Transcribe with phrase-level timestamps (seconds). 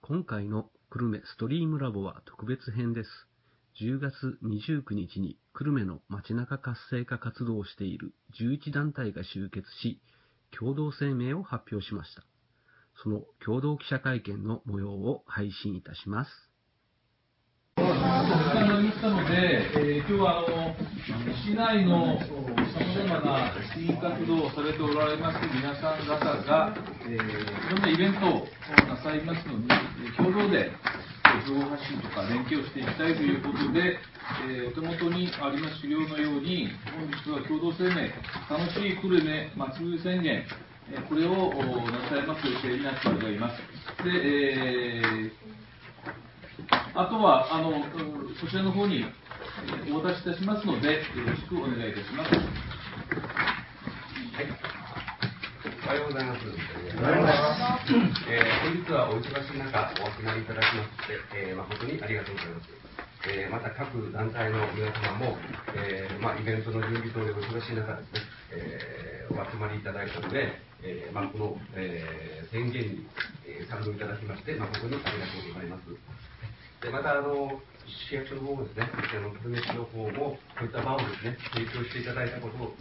[0.00, 3.10] 今回の久留米ストリームラボは特別編です。
[3.80, 10.00] 10月29日に久留米の街中活性化活動をしている11団体が集結し、
[10.50, 12.24] 共同声明を発表しました。
[13.04, 16.51] その共同記者会見の模様を配信いたします。
[17.76, 19.32] 時間になりましたので、
[19.74, 20.74] えー今日はあの
[21.40, 22.26] 市内のさ
[22.84, 26.76] まざまな地域活動をされておられます皆さん方が、
[27.08, 28.46] えーいろんなイベントを
[28.86, 29.66] なさいますのに、
[30.16, 30.70] 共同で
[31.48, 33.96] 情報発信とか連携をしていきたいということで、
[34.52, 38.12] えーお手元にあります資料のように、本日は共同声明、
[38.52, 40.44] 楽しい久留米祭り宣言、
[40.92, 41.56] えーこれを
[41.88, 43.56] なさいます予定になっております。
[44.04, 45.61] でえー
[46.72, 47.74] あとは、あの、う
[48.32, 50.98] んそちらの方にえーお渡しいたしますので、よ
[51.28, 52.30] ろしくお願いいたします。
[55.84, 56.40] おはようございます。
[56.48, 57.92] おはようございます。
[58.32, 62.70] えー本日はお忙しい中、お集まりいただきまして、えー誠にありがとうございます。
[63.28, 65.36] えーまた各団体の皆様も、
[65.76, 68.20] えーまあ、イベントの準備等でお忙しい中ですね、
[68.56, 73.06] えーお集まりいただいたので、えーまあ、この、えー宣言に、
[73.46, 75.84] えー賛同いただきまして、誠にありがとうございます。
[76.82, 82.74] でまたあの市役所の方もですね、あの久留米市の方も、こういった場をですね、提供していただいたことを、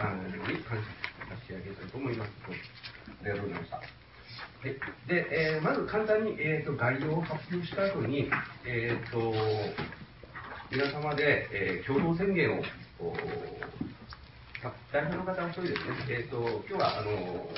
[0.00, 0.84] あの非常に感謝
[1.32, 2.30] 差し上げたいと思います。
[2.44, 3.76] ありがとうございました。
[3.76, 4.74] はい、
[5.08, 8.28] で、えーまず簡単に、えー、と概要を発表した後に、
[8.66, 9.32] えー、と
[10.70, 12.62] 皆様で、えー共同宣言を
[14.64, 16.36] あ代表の方お一人ですね、えー、と
[16.68, 17.48] 今日はあの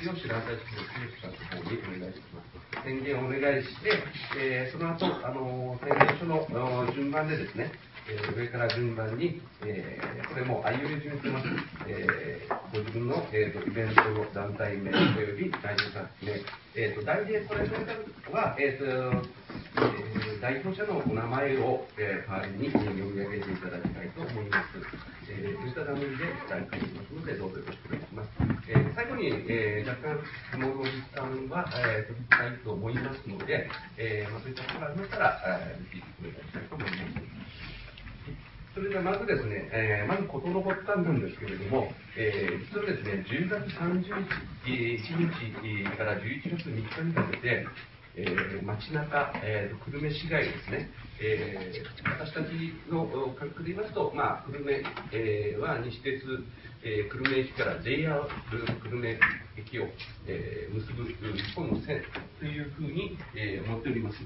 [0.00, 2.73] 強志団体室の強志さんの方にお願いします。
[2.84, 3.90] 宣言をお願いして、
[4.38, 7.72] えーその後あの宣言書のあの順番でですね、
[8.08, 11.46] えー上から順番に、えーこれも相入れ順にしてます、
[11.86, 16.32] えーご自分の、えー、とイベントの団体名および代表者名、
[16.74, 24.76] えー、と代理でこれされたは、えーとえー代表者のお名前を、えー代わりにえー読み上げていただきたいと思います。
[25.30, 28.28] えー、そういった段取りで大会しますので、どうぞよろしくお願いします。
[28.68, 30.20] えー最後に、えー若干
[30.52, 36.96] 質問の時間は、えー、取りたいと思いますので、えーまあ、そういったことがありましたら、えー、ぜひお願いしたいと思いま
[37.40, 37.43] す。
[38.74, 44.10] それではまずですね、えーまず事の発端なんですけれども、えー実はですね、10月30日、
[44.66, 47.66] えー1日から11月3日にかけて、
[48.16, 50.90] えー街中、えー久留米市街ですね、
[51.22, 52.50] えー私たち
[52.90, 53.06] の
[53.38, 56.18] 感覚で言いますと、まあ、久留米、えーは西鉄、
[56.82, 59.20] えー久留米駅から JR 久留米
[59.56, 59.86] 駅を、
[60.26, 61.14] えー結ぶ日
[61.54, 62.02] 本の線
[62.40, 64.18] というふうに、えー思っております。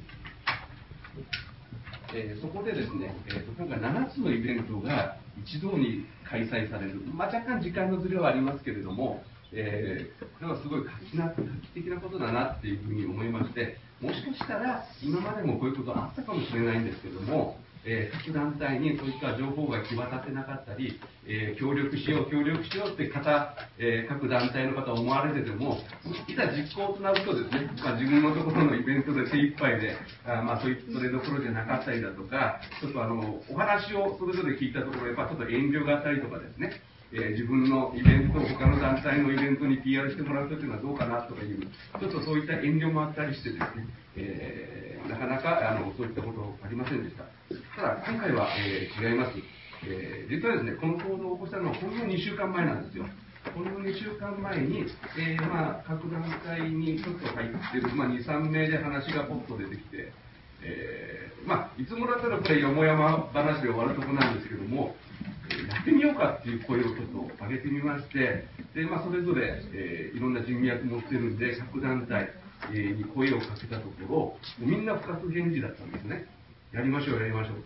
[2.15, 25.79] えーそこでですね、えーと今回7つのイベントが一堂に開催される、まあ、若干時間のずれはありますけれども、えーこれはすごい画期な画期的なことだなっていうふうに思いまして、もしかしたら今までもこういうことあったかもしれないんですけども、えー各団体にそういった情報が行き渡ってなかったり、えー協力しよう、協力しようって方、えー各団体の方思われてても、
[26.27, 29.97] いざ実行となるとですね、まあ、自分のところのイベントで精一杯で、
[30.27, 30.75] あまあ、それ
[31.11, 47.25] どころじゃなかったりだとか、ちょっとあのお話をそれぞれ聞いたところ、やっぱちょっと遠慮があったりとかですね、え自分のイベントを他の団体のイベントに PR してもらうというのはどうかなとかいう、ちょっとそういった遠慮もあったりしてですね、えーなかなかあのそういったことありませんでした。
[47.81, 49.39] ただ、今回は、えー違います。
[49.87, 53.07] えー実はですね、この行動を起こしたのはほんの2週間前なんですよ。
[53.55, 54.85] この2週間前に、
[55.17, 60.13] えーまあ、各団体にちょっと入ってる、まあ、2、3名で話がポッと出てきて、
[60.63, 64.97] えーまあ、いつもだったらこれよもやま話で終わるとこなんですけども、
[65.73, 66.97] やってみようかっていう声をちょっ
[67.39, 72.29] と上げてみまして、でまあ、それぞれ、えーいろんな人脈持ってるんで、各団体、
[72.71, 76.27] に声をかけたところ、みんな不活返事だったんですね。
[76.73, 77.57] やりましょう、やりましょう。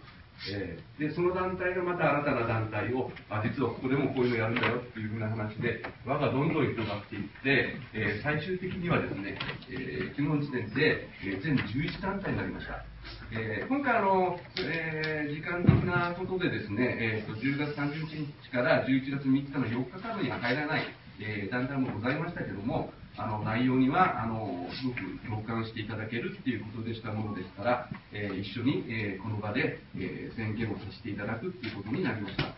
[0.50, 9.38] えーで、その団体がまた新たな団体を、あ、実はここでもこういうのやるんだよっていうふうな話で、輪がどんどん広がっていって、えー最終的にはですね、
[9.70, 12.84] えー昨日時点で、えー全11団体になりました。
[13.30, 20.82] えー今回あの、えー時間的なことでですね、えーと10月30日から11月3日の4日間には入らない、
[21.20, 32.54] えー団体もございましたけども、あの内容にはあのすごく共感していただけるっていうことでしたものですから、えー一緒に、えーこの場で、えー宣言をさせていただくっていうことになりました。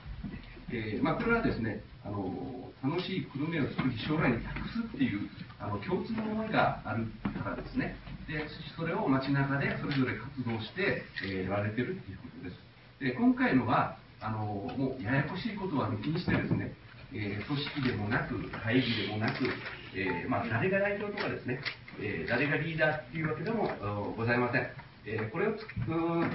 [0.71, 5.29] えまあ、これはですねあの楽しい久留米を作り将来に託すっていう
[5.61, 7.07] あの共通の思いがある
[7.43, 7.97] からですね
[8.27, 8.43] で
[8.77, 12.57] それを街中でそれぞれ活動して、えーやられてるっていうことです
[13.01, 14.39] で今回のはあの
[14.77, 16.73] もうややこしいことは抜きにしてですね、
[17.15, 19.63] えー組織でもなく会議でもなく、
[19.93, 21.61] えーまあ、誰が代表とかですね、
[21.97, 24.67] えー誰がリーダーっていうわけでもございません。
[25.07, 25.71] えーこれをつく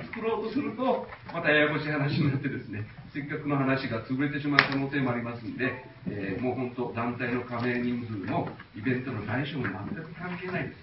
[0.05, 10.77] 作ろうとすると、またややこしい話になってですね、せっかくの話が潰れてしまう可能性もありますんで、えーもう本当、団体の加盟人数のイベントの大小に全く関係ないです。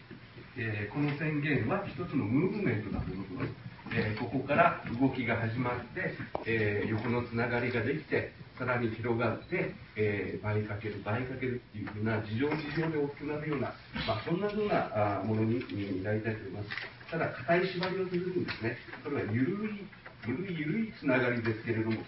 [0.56, 3.54] えーこの宣言は一つのムーブメントだと思います。
[3.90, 13.74] えーここから動きが始まって、えー横のつながりができて、さらに広がって、えー倍かける、倍かけるっていうふうな、事情事情で大きくなるような、
[14.06, 16.68] まあ、そんなふうなあものにになりたいと思います。
[17.10, 19.86] ただ、硬い縛りをせずにですね、それは緩い、
[20.26, 21.98] 緩い緩いつながりですけれども、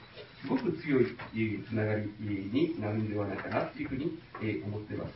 [0.42, 1.06] すごく強い
[1.68, 5.12] つながりになるんではないかなっていうふうに、えー思っています。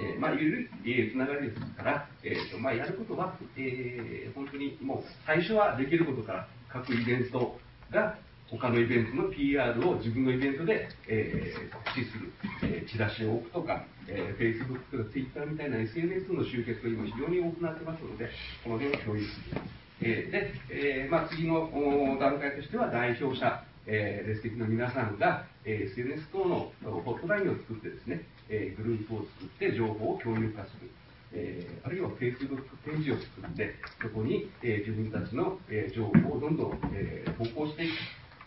[0.00, 7.58] えーまあ、緩い、えーつながりですから、えーとまあ、やることは、えー本当にもう最初はできることから各イベント
[7.90, 8.16] が
[8.58, 12.32] 他のイベントの PR を自分のイベントで、えー告知する、
[12.62, 18.28] えーチラシを置くとか、えー Facebook とか Twitter みたいな SNS の集客が今非常に多くなってますので、
[18.64, 19.60] この辺を共有する。
[20.02, 21.70] えーで、えーまあ、次の
[22.18, 30.90] 段階としては代表者、えーレス的の皆さんが、えー SNS 等のホットラインを作ってですね、えーグループを作って情報を共有化する。
[31.32, 37.92] えーあるいは Facebook ページを作って、そこに、えー自分たちの、えー情報をどんどん、えー投稿していく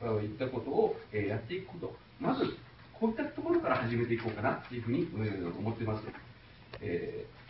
[0.04, 2.58] といったことを、やっていくこと、まず
[3.00, 5.08] こういったところから始めていこうかなというふうに、
[5.58, 6.06] 思ってます。
[6.82, 7.44] えー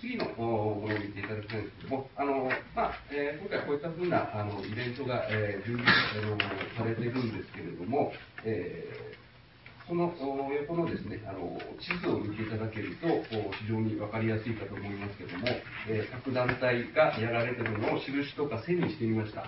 [0.00, 0.44] 次のもの
[0.84, 5.86] を見ていただきたいんですけども、あのまあえー今回こういったふうなあのイベントが、えー準備
[6.76, 8.12] されているんですけれども、
[8.44, 9.24] えー
[9.88, 10.12] この
[10.60, 13.06] 横のですねあの地図を見ていただけると
[13.60, 15.46] 非常に分かりやすいかと思いますけども、
[15.88, 19.44] え各団体がやられているのを印とか線にしてみました。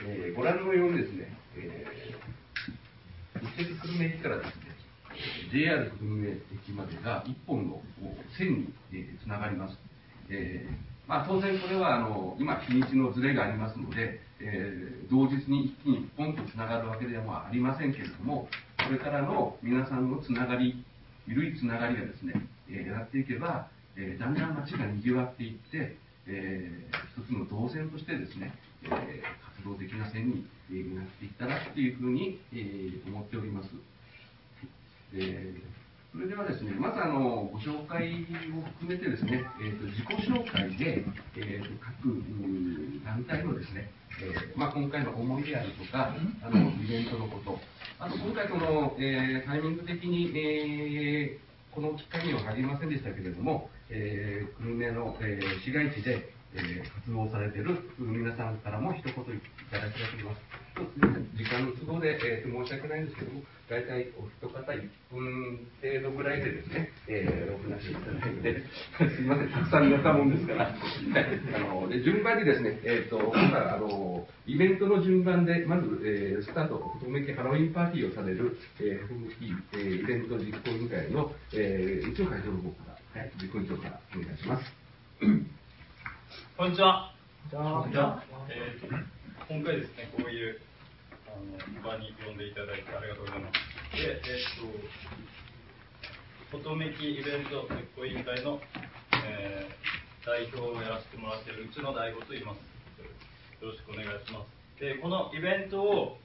[0.00, 4.52] えーご覧のようにですね、えー、日鉄久留米駅からですね、
[5.52, 7.82] JR 久留米駅までが1本の
[8.38, 8.60] 線
[8.90, 9.76] につながります。
[10.30, 18.48] えーまあ、当然これはあの今、日にちのずれがありますので、えー同日に一気にポンとつながるわけではありませんけれども、
[18.86, 20.82] これからの皆さんのつながり、
[21.26, 22.32] 緩いつながりがですね、
[22.70, 25.96] えやっていけば、えーだんだん街が賑わっていって、
[26.26, 28.54] えー一つの動線としてですね、
[28.84, 28.90] えー
[29.44, 29.51] 活
[29.88, 33.68] 的な線に、えーなっていったらっていうふうに、えー思っております。
[35.14, 35.72] えー
[36.12, 38.12] それではですね、まずあのご紹介
[38.52, 41.04] を含めてですね、えーと自己紹介で、
[41.36, 42.20] えーと各
[43.02, 43.90] 団体のですね、
[44.20, 47.58] えーまあ、今回の思いであるとか、あのイベントのこと、
[47.98, 59.16] あと今回この、えータイミング的に、えーこの機会には入りませんでしたけれども、えー、久留米の、えー市街地で、えー活動されている皆さんからも一言い
[59.70, 60.62] ただきたいと思います。
[61.36, 68.62] 時間の都合で、えーと申し訳ないんですけども、大体お一方1分程度ぐらいでですね、えーお話しいただいて、
[69.16, 70.74] すいません、たくさんやったもんですから、はい
[71.56, 84.82] あので順番にですね、えーと今回あのイベントの順番で、まず、えースタート、とめきハロウィンパーティーをされる、えー、風紀えーイベント実行委員会の、えー、一応会長の方から、はい、実行委員長からお願いします。
[86.56, 87.12] こんにちは。
[88.48, 89.02] えー
[89.48, 90.60] 今回ですね、こういう
[91.28, 93.96] あの場に呼んでいただいてありがとうございます。
[93.96, 94.68] で、えっと、
[96.56, 98.60] フォトメキイベント実行委員会の、
[99.26, 99.72] えー
[100.22, 102.62] 代表をやらせてもらっているうちの大悟と言います。
[103.58, 104.78] よろしくお願いします。
[104.78, 106.16] で、このイベントを、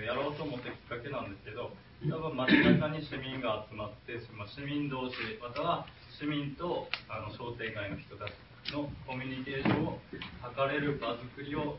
[0.02, 1.76] ーやろうと思ったきっかけなんですけど、
[2.08, 5.84] 多分街中に市民が集まって、まあ市民同士、または
[6.16, 8.32] 市民とあの商店街の人たち
[8.72, 10.20] のコミュニケーションを図
[10.68, 11.78] れる場作りを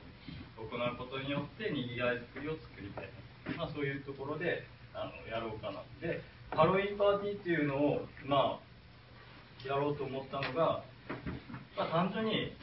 [0.57, 3.09] 行うことによってにぎわい作りを作りたい、
[3.57, 5.83] まあ、そういうところであのやろうかな。
[6.01, 10.83] でハロウィンパーティーっていうのをまあやろうと思ったのが、
[11.77, 12.53] まあ、単純に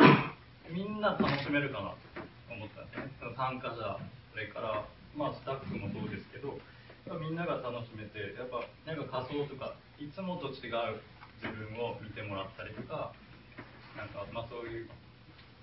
[0.71, 3.33] みんな楽しめるかなと思ったんですね。
[3.37, 3.99] 参加者
[4.33, 4.85] それから、
[5.17, 6.59] まあ、スタッフもそうですけど
[7.21, 10.99] みんなが楽しめてやっぱなんか仮装とかいつもと違う
[11.39, 13.15] 自分を見てもらったりとか
[13.97, 14.89] なんか、まあ、そういう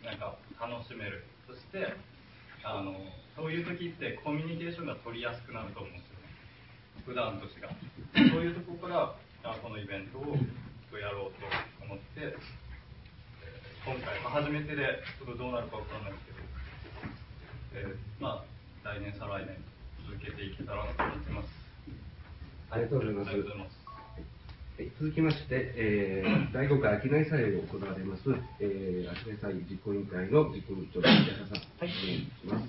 [0.03, 1.23] なんか楽しめる。
[1.47, 1.93] そして
[2.63, 2.95] あの
[3.35, 6.31] そういう時ってコミュニケーションが取りやすくなると思うんですよね。
[7.05, 10.35] 普段と違うそういうところからあこのイベントを
[10.97, 11.45] やろうと
[11.83, 12.37] 思ってえー
[13.83, 16.37] 今回、まあ、初めてでちょっとどうなるかわからないですけど、
[17.75, 19.57] えーまあ来年再来年
[20.07, 21.47] 続けていけたらなと思ってます。
[22.71, 23.82] ありがとうございます
[24.99, 28.23] 続きまして、えー 第5回商い祭を行われます、
[28.59, 32.65] えー、商い祭実行委員会の実行委員長、安田さん、お願いします。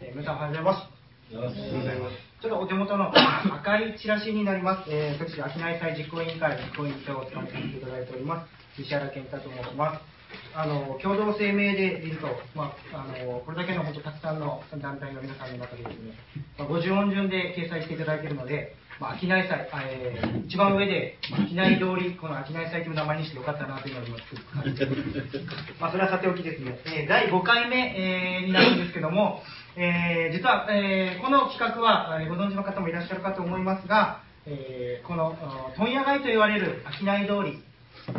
[0.00, 0.98] えー皆さんおはようございます。
[1.34, 2.16] おはようございます。
[2.40, 4.90] ちょっとお手元の赤いチラシになります。
[4.90, 8.80] えー、私、商い祭実行委員会実行委員長を務めさせていただいております。
[8.80, 10.18] 石原健太と申します。
[10.54, 16.12] あの共同声明で見ると、まあ、あのこれだけの本当たくさんの団体の皆さんの中でですね、
[16.58, 19.46] まあ、50音順で掲載していただいているので、まあ、商い祭、
[19.90, 25.18] えー、一番上で、まあ、商い通り、この商い祭という名前にしてよかったなというのを今、つくづく感じております。
[25.80, 29.42] まあ、それはさておきですね、えー第5回目、えーになるんですけども、
[29.76, 35.36] えー実は、えーこの企画は、えーご存知の方もいらっしゃるかと思いますが、えーこの
[35.76, 37.62] 問屋街と言われる商い通り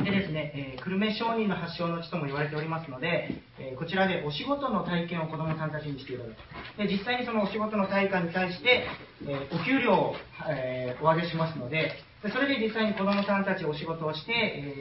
[0.03, 3.29] でですね、えー久留米商人の発祥の地とも言われておりますので、
[3.59, 6.37] えーこちらでお仕事の体験を子どもさんたちにしていただく。
[6.77, 8.85] で実際にそのお仕事の対価に対して、
[9.25, 10.15] えーお給料を、
[10.47, 11.91] えお上げしますので
[12.23, 14.31] でそれで実際に子どもさんたちお仕事をして、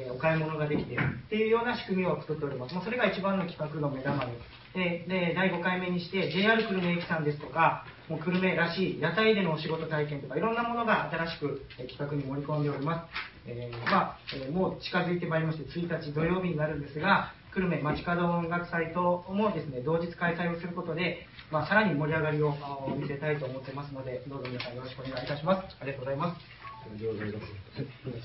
[0.07, 4.33] えお買い物ができているっていうような仕組みを作っております、まあ、それが一番の企画の目玉に。
[4.75, 27.53] でで第5回目にして JR 久留米駅さんですとかもう久留米らしい屋台でのお仕事体験とかいろんなものが新しく企画に盛り込んでおります、えーまあえーもう近づいてまいりまして1日土曜日になるんですが久留米街角音楽祭ともですね同日開催をすることで、まあ、さらに盛り上がりをあ見せたいと思ってますのでどうぞ皆さんよろしくお願いいたしますありがとうございますありがとうございます。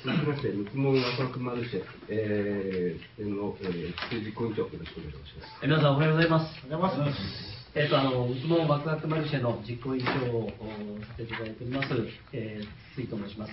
[0.03, 5.59] 続きまして、むつもんワクワクマルシェ、えー、の、えー、実行委員長、よろしくお願いします。
[5.63, 6.45] え皆さんおはようございます。
[6.69, 7.19] おはようございます
[7.75, 11.87] えっ、と、あの、うつもワクワクマルシェの実行委員長をおさせていただいております、
[12.31, 13.51] えー、杉と申します。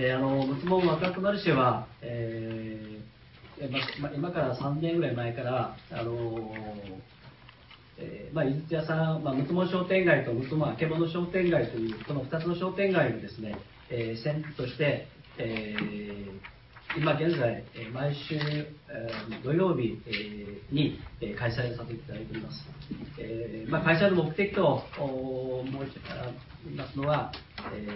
[0.00, 2.98] えー、あの、むつもワクワクマルシェは、えー
[3.60, 6.54] えーま今から3年ぐらい前から、あの
[7.98, 13.56] えーまあ、井筒屋さん、まあ、むつも商店街とむつもあけぼの商店街という、この2つの商店街をですね、
[13.90, 16.38] えー、線として、えー
[16.96, 22.64] 今現在、えー毎週、えー土曜日、えーに、えー開催させていただいております。
[23.18, 27.32] えーまあ、開催の目的とお申し上げますのは、
[27.74, 27.88] え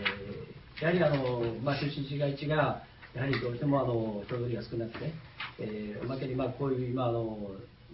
[0.59, 2.83] ーやはりあの、まあ、出身市街地が、
[3.15, 5.13] やはりどうしてもあの人通りが少なくて、
[5.61, 7.39] えーおまけにまあこういう今あの、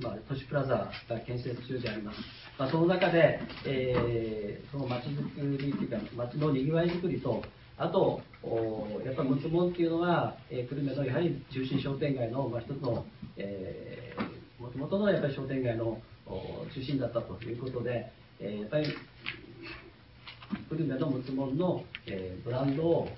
[0.00, 2.18] まあ、都市プラザが建設中であります。
[2.58, 7.42] まあ、その中で、えーその街づくりというか、街のにぎわいづくりと、
[7.76, 13.04] あと、おやっぱりムツモンっていうのは、えー久留米のやはり中心商店街の、まあ、一つの、
[13.36, 16.00] えー、もともとのやっぱり商店街の
[16.72, 18.86] 中心だったということで、えーやっぱり
[20.70, 23.08] 久留米のムツモンの、えーブランドを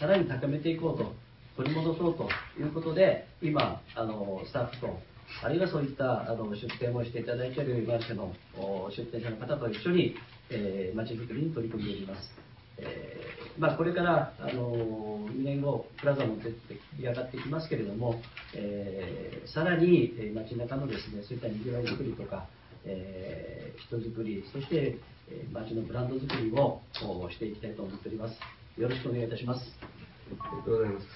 [0.00, 1.14] さらに高めていこうと、
[1.56, 5.00] 取り戻そうということで、今、あのスタッフと、
[5.42, 10.14] あるいはそういったあの出店をしていただいているマルシェのお出店者の方と一緒に、
[10.50, 12.30] えー、街づくりに取り組んでおります。
[12.78, 18.20] えーまあ、これからあの2年後、プラザも出て上がってきますけれども、
[18.54, 22.46] えーさらに、えー街中のですねそういったにぎわい作りとか、
[22.84, 24.98] えー人づくり、そして、
[25.30, 28.38] えー街のブランド作りをおしていきたいと思っております。
[28.80, 29.60] よろしくお願いいたします。
[29.80, 29.84] あ
[30.30, 31.06] りがとうございます。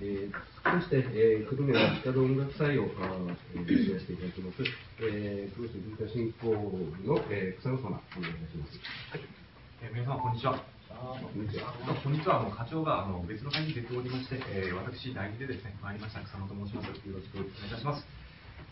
[0.00, 4.62] えー、そして、えー、久留米は北道音楽祭を、あーえー、やらせていただきます。
[5.00, 6.48] えー、久留米文化振興
[7.04, 8.80] の、えー、草野様、お願いいたします。
[9.82, 10.58] えー皆様こんにちは。
[10.88, 11.74] こんにちは。
[11.84, 16.88] あ本日はあの課長があの別の会に出ておりまして、えー私代理でですね参りました草野と申します。
[16.88, 18.23] よろしくお願いいたします。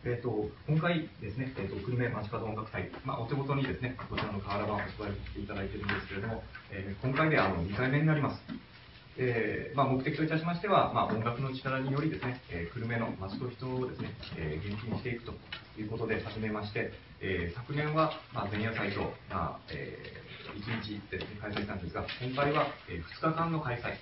[0.04, 6.42] えっ、と今回ですね、えっ、と久留米街角音楽祭、まあお手元にですねこちらの瓦版をお配りしていただいているんですけれども、
[6.72, 8.42] えー今回であの2回目になります。
[9.18, 15.34] えーまあ、目的といたしましては、まあ、音楽の力によりですね、えー久留米の街と人をですね、えー元気にしていくと
[15.78, 16.90] いうことで始めまして、
[17.20, 20.02] えー昨年は、まあ、前夜祭と、まあえ
[20.58, 23.94] 1日ですね、開催したんですが、今回は、え2日間の開催。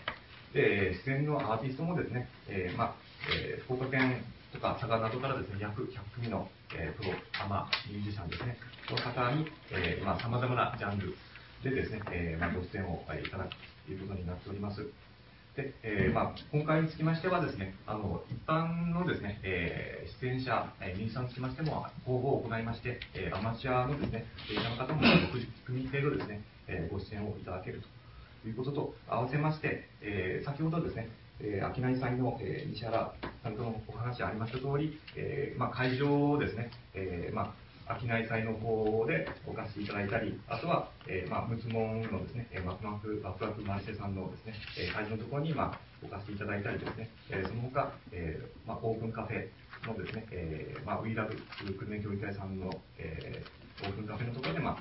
[0.54, 2.95] で、出演のアーティストもですね、えーまあ
[3.37, 8.57] えー福岡県とか佐賀などからですね、約100組の、えープロ、アマ、ミュージシャンですね、
[8.90, 11.14] の方に、えーまあ、様々なジャンル
[11.62, 13.50] でですね、えーまあ、ご出演をいただく
[13.87, 14.87] ということになっております。
[15.57, 27.83] で、えーまあ、今回につきましてはですね、あの一般のですね、えー出演者、えー、ミュージシャンにつきましても、応募を行いまして、えーアマチュアのですね、出演の方も60組程度ですね、えーご出演をいただける
[28.42, 31.09] ということと合わせまして、えー先ほどですね、
[31.43, 37.55] えー、商い祭の、えー西原さんとのお話ありました通り、えーまあ、会場をですね、えーま
[37.89, 49.49] あ、商い祭の方で置かせていただいたり、あとは、えーまあ、むつもんのですね、えーワクワク、ワクワクマルシェさんのですね、えー会場のところに、まあ、置かせていただいたりですね、えーその他、えーまあ、オープンカフェ
[49.89, 54.79] のですね、えーまあ、ウィーラブ久留米教育会さんの、えーオープンカフェのところで、まあ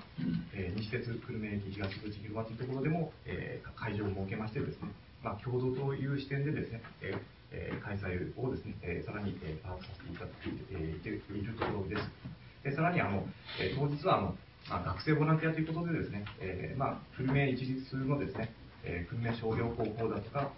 [0.54, 4.90] えー西鉄久留米駅東口広場というところでも、えー会場を設けましてですね、
[5.30, 7.20] まあ、共同という視点でですね、えー
[7.52, 12.02] え開催をですね、えーさらに、えー把握させていただいていているところです。
[12.64, 13.26] でさらにあの、
[13.62, 14.38] えー当日はあの
[14.70, 20.52] まあ、学生ボランティアということでですね、えーまあ、久留米一律のですね、えー、久留米商業高校だとか、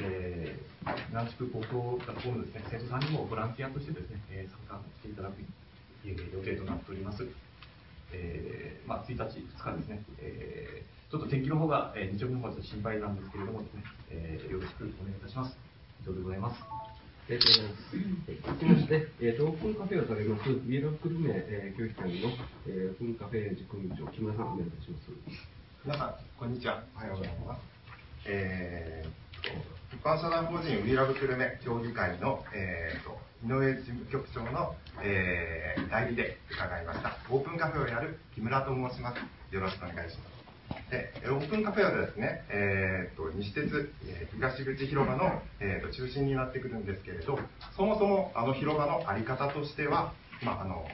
[0.00, 5.36] えー、南筑高校学校のですね、生徒さんにもボランティアとしてですね、えー、参加していただく
[6.04, 7.26] 予定となっております。
[8.12, 13.82] えーまあ、1日、2日ですね、えー、ちょっと天気の方が、えー、日曜日の方が心配なんですけれどもですね、
[14.14, 15.58] えー、よろしくお願いいたします。
[16.00, 16.62] 以上でございます。
[16.62, 16.86] あ
[17.26, 18.46] りがとうございます。
[18.46, 22.30] 続きまして、えーと、オープンカフェをされます、イエロークルメ、えー、教育館の、
[22.70, 25.10] えー、オープンカフェ実行委員長、木村さん、お願いいたします。
[25.82, 26.78] 皆さん、こんにちは。
[26.94, 27.60] おはようございます。
[28.30, 37.18] えー、一般社団法人ウィラブクルメ協議会の、えーと、井上事務局長の、えー、代理で伺いました。
[37.34, 39.18] オープンカフェをやる木村と申します。
[39.52, 40.39] よろしくお願いします。
[40.90, 47.38] でオープンカフェはですね、えーと、西鉄、え、東口広場の、えーと、中心になってくるんですけれど
[47.76, 50.12] そもそもあの広場の在り方としては、
[50.42, 50.84] まあ、あの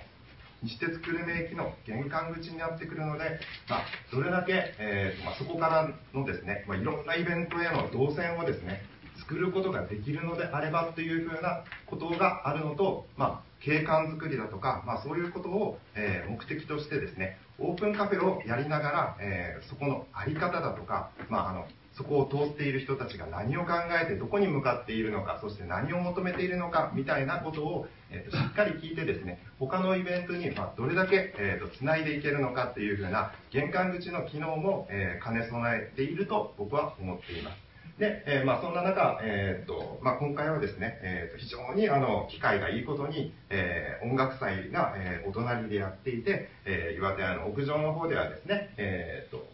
[0.62, 8.83] 西鉄久留米駅の玄関口になってくるので、まあ、どれだけ、えーとまあ、そこからのですね、まあ、いろんなイベントへの動線をですね
[9.18, 23.73] 作ることができるのであればというふうなことがあるのと、まあ、景観づくりだとか、まあ、そういうことを、えー、目的としてですねオープンカフェをやりながら、えー、そこの在り方だとか、まあ、あのそこを通っている人たちが何を考
[24.03, 37.65] えてどこに向かっているのかそして何を求めているのかみたいなことを、えーと、しっかり聞いてですね他のイベントに、まあ、どれだけ、えーと、つないでいけるのかっていうふうな玄関口の機能も、えー、兼ね備えていると僕は思っています。
[37.99, 49.47] で、えー、まあ、そんな中、えーとまあ、今回はですね、えー、と非常にあの機会がいいことに、えー、音楽祭が、えー、お隣でやっていて、えー、岩手屋の屋上の方ではですね、えーと、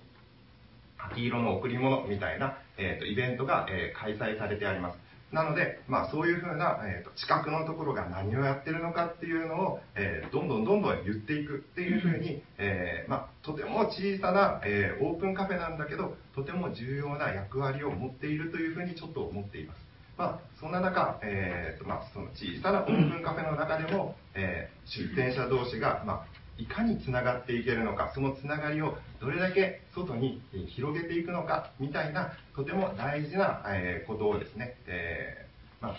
[0.99, 4.99] 秋色の贈り物みたいな、えーと、イベントが、えー、開催されてあります。
[5.33, 19.79] なので、まあ、そういうふうな、えーと、近くのところが何をやってるのかっていうのを、えー、どんどんどんどん言っていくっていうふうに、えー、まあ、とても小さな、えー、オープンカフェなんだけどとても重要な役割を持っているというふうにちょっと思っています。
[20.19, 26.27] まあ、そんな中、えーとまあ、その小さなオープンカフェの中でも、え出店者同士が、まあ、
[26.59, 30.43] いかにつながっていけるのかそのつながりをどれだけ外に
[30.75, 35.97] 広げていくのかみたいなとても大事な、えことをですね、えー、まあ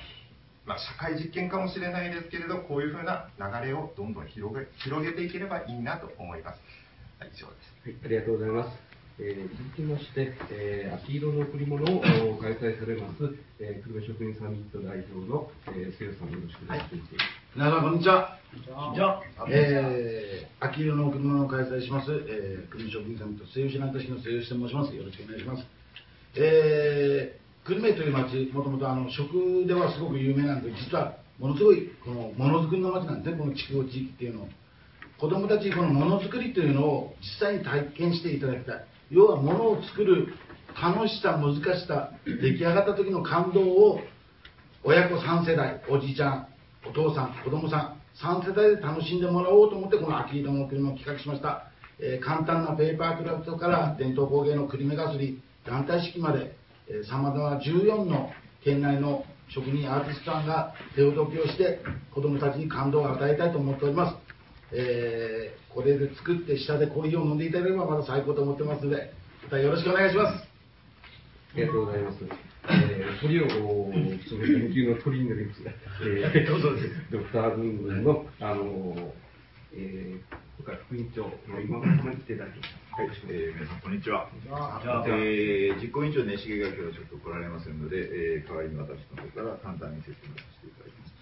[0.65, 6.59] まあ、社会実験かもしれないですけれどこういうふうな流れをどんどん広げ広げていければいいなと思います。
[7.19, 7.83] はい、以上です。
[7.83, 8.93] はい、ありがとうございます。
[9.19, 12.01] えー、続きまして、えー、秋色の贈り物を
[12.39, 17.15] 開催されます、えー、久留米職人サミット代表の、えー、瀬尾さんよろしくお願いします。
[17.15, 18.39] はい皆さん、こんにちは。
[18.65, 19.21] こんにちは。
[19.47, 24.95] えー、秋色の贈り物を開催します、えー、国職人サミット、西吉南都市の西吉と申します。
[24.95, 25.63] よろしくお願いします。
[26.33, 34.47] えー、久留米という町、もともとあの食ではすごく有名なんです実はものすごいこのものづくりの町なんですね、この筑後地域っていうのを。
[35.19, 38.85] 子供たちにこのものづくりというのを実際に体験していただきたい。
[39.11, 40.33] 要はものを作る
[40.73, 43.99] 楽しさ、難しさ、出来上がった時の感動を
[44.83, 46.47] 親子3世代、おじいちゃん、
[46.87, 51.69] お父さん、子供さん、3世代で楽しんでもらおうと思って、この秋色の車を企画しました。
[51.99, 56.55] えー、簡単なペーパークラフトから伝統工芸の栗目がすり、団体式まで、
[57.09, 58.29] さまざまな14の
[58.63, 61.79] 県内の職人アーティストさんが手ほどきをして
[62.13, 64.17] 子どもたちに感動を与えたいと思っております、
[64.71, 70.52] えー、これで作って下でコーヒーを飲んでいただければまだ最高と思ってますのでまたよろしくお願いします
[71.53, 72.17] ありがとうございます
[72.65, 75.61] えー、鳥を、その研究の鳥になります。
[76.01, 76.69] えー、どうぞ
[77.11, 79.13] ドクター文軍の、あの、
[79.73, 83.03] えー、副院長、今の様に来ていただきました。
[83.03, 84.29] はい、えー、皆さん、こんにちは。
[85.05, 91.13] えー、実行委員長、ねしげが今日ちょっと来られませんので、えー、代わりに私の方から簡単に説明させていただきます。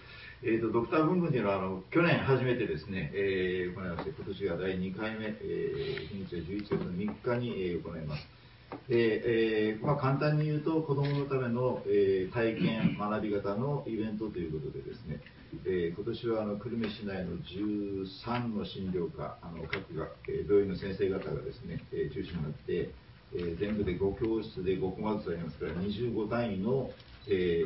[0.44, 8.41] えーと、ドクター文軍というのはあの去年初めてですね、えー、行いまして、今年が第2回目、えー、日にちは11月の3日に、えー、行います。
[8.88, 9.22] で
[9.68, 15.20] えーまあ、簡単に言うと子どものための、えー、体験学び型のイベントということでですね、
[15.64, 22.90] えー、今年はあの久留米市内の13の診療科あの各学、えー、病院の先生方がですね、えー、中心になって、
[23.34, 26.90] えー、全部で5教室で5コマずつありますから25単位の、
[27.28, 27.64] え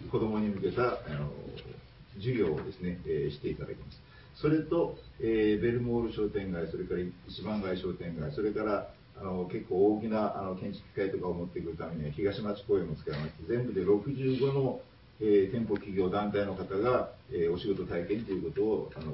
[0.00, 1.30] ー、子どもに向けたあの
[2.16, 4.08] 授業をですね、えー、していただきます。
[4.40, 8.88] それと、えー、ベルモール商店街、それから一番街商店街、それから
[9.20, 14.80] あの結構大きなあの建築機械とかを持ってくるためには東町公園も使いまして全部で65の、
[15.20, 19.12] えー、店舗企業団体の方が、えー、お仕事体験ということをあの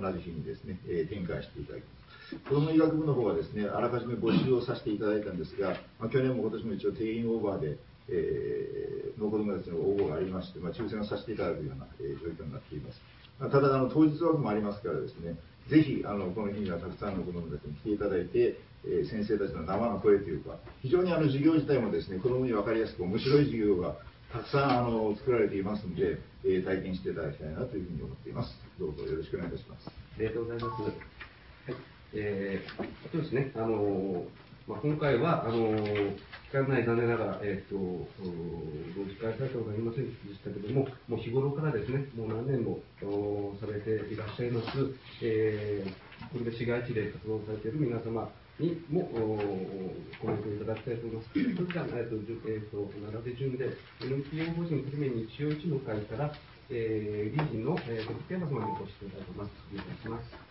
[0.00, 1.88] 同じ日にですね、えー、展開していただきま
[2.30, 13.00] す子ども医学部の方はですねあらかじめ募集をさせていただいたんですが、まあ、去年も今年も一応定員オーバーで、えー、の子どもたちの応募がありまして、まあ、抽選をさせていただくような、えー状況になっています。
[13.40, 15.36] まあただあの、当日枠もありますからですね、
[15.70, 23.96] ぜひあのこの日にはたくさんの子どもたちに来ていただいて、えー先生たちの生の声というか、非常にあの授業自体もですね子どもに分かりやすく、面白い授業が
[24.32, 28.50] たくさんあの作られていますので、えー体験していただきたいなというふうに思っています。
[28.78, 29.86] どうぞよろしくお願いいたします。
[29.88, 30.82] ありがとうございます。
[30.82, 30.94] はい。
[32.14, 34.24] えー、そうですね、あの
[34.66, 35.76] まあ、今回は、あの
[36.50, 38.06] 期間内残念ながら、えっ、と、お
[38.96, 44.68] 同時開催とはなりませんでしたけども、もう日頃からですね、もう何年もおされていらっしゃいます、
[45.22, 49.38] えー、これで市街地で活動されている皆様にもお
[50.20, 51.30] コメントいただきたいと思います。
[51.30, 53.70] それでは、えっ、と、じゅえーと、並べ順で、
[54.02, 56.34] NPO 法人久留米日曜市の会から、
[56.68, 59.50] えー、理事の、えー、徳山様にお越しいただきます。
[59.72, 60.50] お願いします。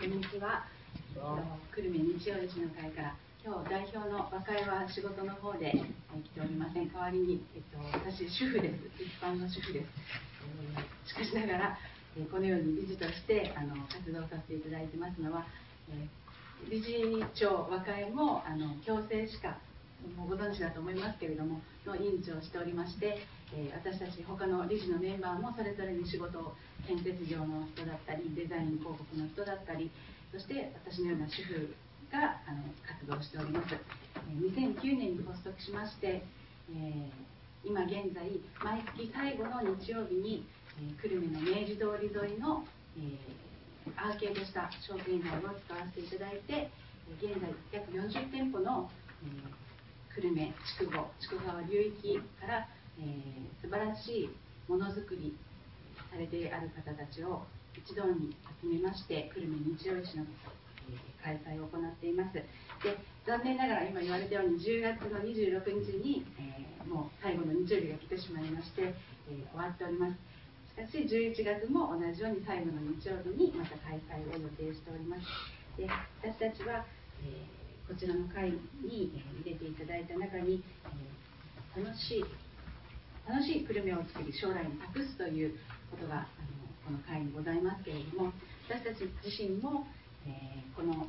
[0.00, 0.75] こんにちは。
[1.16, 6.92] 久留米日曜日の会から、今日代表の和解は仕事の方で、え来ておりません。
[6.92, 8.76] 代わりに、えっと、私、主婦です。
[9.00, 9.88] 一般の主婦です。
[10.76, 11.78] えしかしながら、
[12.20, 15.46] えこのように理事としてあの活動させていただいてますのは、
[15.88, 16.04] え
[16.68, 17.00] 理事
[17.32, 19.56] 長和解もあの強制歯科
[20.20, 23.24] もうご存知だと思いますけれどもの委員長をしておりまして、
[23.56, 26.52] え私たち他の理事のメンバーもそれぞれに仕事を
[26.86, 29.90] 建設業の人だったりデザイン広告の人だったり
[30.36, 31.72] そして私のような主婦
[32.12, 33.72] があの活動しております、
[34.28, 36.20] 2009年に発足しまして、
[36.68, 37.08] えー
[37.64, 38.28] 今現在
[38.62, 40.44] 毎月最後の日曜日に、
[40.76, 42.68] えー久留米の明治通り沿いの、
[43.00, 46.68] えーアーケードした商店街を使わせていただいて、
[47.16, 48.90] 現在約40店舗の、
[49.24, 52.68] えー久留米筑後筑川流域から、
[53.00, 54.30] えー素晴らしい
[54.68, 55.34] ものづくり
[56.12, 57.40] されてある方たちを
[57.76, 62.34] 一堂に集めまして久留米日曜市の、え開催を行っています。
[62.34, 62.44] で
[63.26, 70.14] 残念ながら今言われたように10月の26日に、えーもう最後の日曜日が来てしまいまして、えー終わっております。
[70.70, 75.26] しかし11月も同じように最後の日曜日にまた開催を予定しております。
[75.76, 75.88] で
[76.22, 76.86] 私たちは、
[77.24, 78.50] えーこちらの会
[78.82, 82.24] に、えー入れていただいた中に、えー楽しい
[83.28, 85.58] 楽しい久留米を作り将来に託すという
[85.90, 86.26] ことがあ
[86.86, 88.32] この会にございますけれども
[88.70, 89.86] 私たち自身も、
[90.26, 91.08] えーこの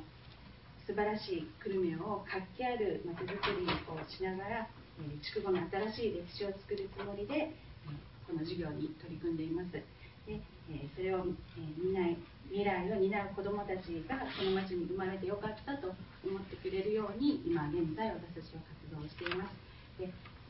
[0.88, 9.72] 素晴らしい久留米を活気あるまちづくりをしながら、えー筑後の新しい歴史を作るつもりで、えーこの授業に取り組んでいます。
[9.72, 9.84] で、
[10.32, 15.92] えそれを、えー担い未来を担う子どもたちがこの町に生まれてよかったと
[16.24, 19.52] 思ってくれるように今現在私たちは活動しています。
[20.00, 20.08] で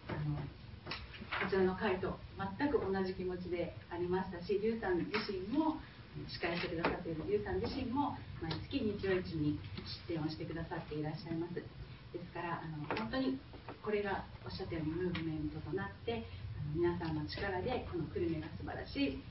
[0.08, 0.38] あの
[1.28, 2.18] こちらの会と
[2.58, 5.78] 全く同じ気持ちでありましたし、リュウさん自身も、
[6.28, 9.60] 司会してくださっているリュウさん自身も、毎月日曜市に
[10.08, 11.54] 出展をしてくださっていらっしゃいます。
[11.56, 11.64] で
[12.24, 13.38] すから、あの本当に
[13.84, 16.26] これがおっしゃったようにムーブメントとなって、
[16.58, 19.22] あの皆さんの力でこの久留米が素晴らしい、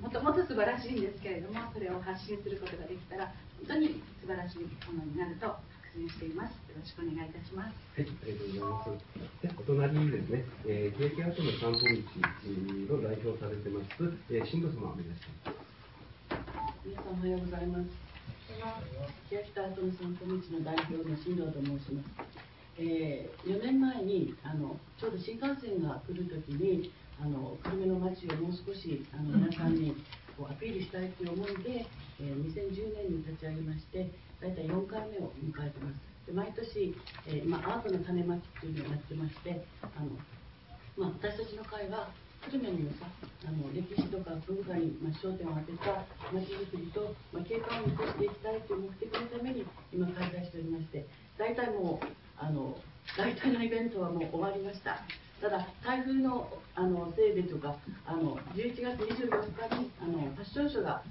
[0.00, 3.34] もともと素晴らしいんですけれども、それを発信することができたら、
[3.66, 5.54] 本当に素晴らしいものになると
[5.92, 6.56] 確信しています。
[6.72, 7.76] よろしくお願いいたします。
[7.92, 9.12] はい、ありがとうございます。
[9.44, 14.00] で、お隣にですね、えー、ケーキアートの散歩道の代表をされてます、
[14.32, 15.60] えー、新藤様お願いします。
[16.88, 17.92] 皆さんおはようございます。
[19.28, 22.40] ケーキアートの散歩道の代表の新藤と申します。
[22.80, 29.92] えー、4年前にあのちょうど新幹線が来るときにあの久留米の街をもう少しあの皆さんに
[30.36, 31.86] こうアピールしたいという思いで、
[32.20, 35.98] えー2010年に立ち上げまして大体4回目を迎えてます。
[36.26, 36.94] で毎年、
[37.26, 40.10] えー今アートの種まきっていうのをやってましてあの、
[40.96, 42.10] まあ、私たちの会は
[42.50, 43.06] 久留米のさ
[43.46, 46.02] あの歴史とか文化に、まあ、焦点を当てた
[46.34, 51.06] 街づくりと、まあ、景観を残していきたいという目的のために今開催しておりまして
[51.38, 52.76] 大体もうあの
[53.16, 55.02] 大体のイベントはもう終わりました。
[55.42, 57.74] ただ台風のあのせいでとか
[58.06, 61.02] あの11月24日にあのファッションショーが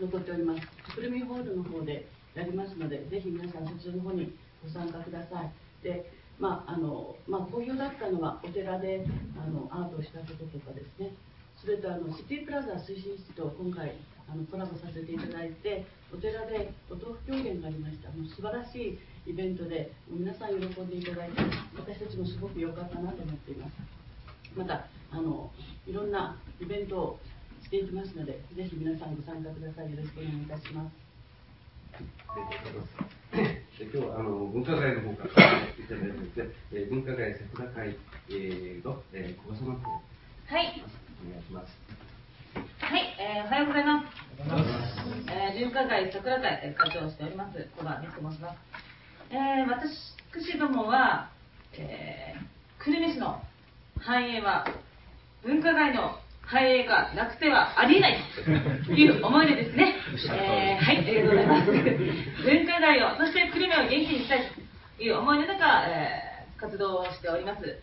[0.00, 0.66] 残っております。
[0.96, 5.52] くるみホールの方でやりますのでぜひ皆さんそちらの方にご参加ください。
[5.84, 9.06] でまああのまあ、好評だったのはお寺で
[9.38, 11.14] あのアートをしたこととかですね。
[11.56, 13.94] それとあのシティプラザ推進室と今回
[14.30, 21.42] あのコラボさせていただいてお寺でお豆腐狂言がありましたもう素晴らしいイベントで皆さん喜んでいただいて
[21.76, 23.72] 私たちもすごく良かったなと思っています
[24.56, 25.50] またあの
[25.86, 27.20] いろんなイベントを
[27.62, 31.02] していきますのでぜひ皆さんご参加くださいよろしくお願いいたします
[31.94, 31.98] あ
[32.36, 33.72] りがとうございます。
[33.78, 37.96] で今日はあの文化会の方からいただいてますね、えー、文化会桜会、
[38.30, 40.82] えー、の、えー、小笠はい。
[41.24, 42.01] お願いします。
[43.22, 44.06] はい、えーおはようございます。
[45.30, 48.58] えー、文化会桜会えー会長をしております小川美と申します。
[49.30, 51.30] えー、私どもは、
[51.78, 53.40] えー、久留米市の
[54.00, 54.66] 繁栄は
[55.44, 58.18] 文化財の繁栄がなくてはありえない
[58.86, 59.94] という思いでですね、
[60.34, 61.70] えーはい、ありがとうございます。
[61.70, 64.42] 文化財を、そして久留米を元気にしたい
[64.98, 67.78] という思いの中、えー活動をしております。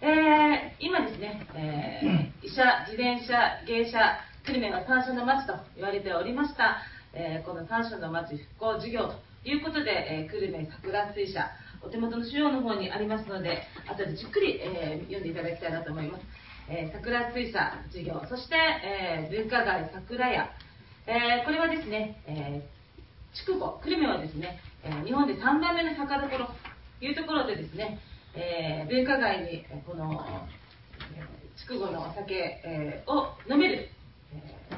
[0.00, 3.98] えー今ですね、えー医者、自転車、芸者、
[4.44, 6.82] 久留米は三所の町と言われておりました、
[7.14, 9.14] えーこの三所の町復興事業と
[9.48, 11.46] いうことで、えー久留米桜水車、
[11.80, 16.24] お手元の資料の方にありますので、後でじっくり、えー読んでいただきたいなと思います。
[16.68, 20.50] え桜水車事業、そして、え文化財桜屋、
[21.06, 22.66] えこれはですね、え
[23.46, 28.00] 筑後、久留米はですね、え日本で3番目の酒どころというところでですね、
[28.34, 30.18] え文化街にこの、
[31.14, 31.22] え
[31.62, 33.88] 筑後のお酒、えを飲める、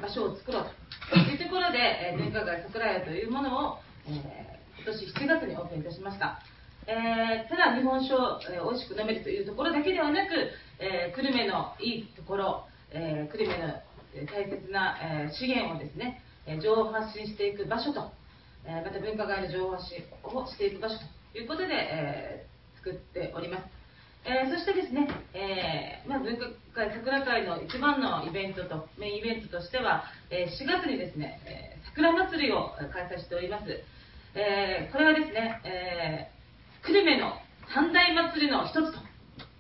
[0.04, 0.66] 場所を作ろう
[1.10, 6.38] というところで、えー文化街桜屋というものを、えー今年7月にオープンいたしました。
[6.86, 10.32] えーただ日本酒を、えー美味しく飲めるというところだけではなく、
[10.78, 13.80] えー久留米のいいところ、えー久留米の
[14.14, 18.12] え大切な、えー資源をですね、えー情報発信していく場所と、
[18.66, 20.98] えーまた文化街の情報発信をしていく場所
[21.32, 23.83] ということで、えー作っております。
[24.24, 33.64] えーそしてですね、えーまあ、文化会桜会の一番のイベントと、メインイベントとしては、えー4月にですね、えー桜祭りをえー開催しております。
[34.34, 37.32] えーこれはですね、えー久留米の
[37.74, 38.98] 三大祭りの一つと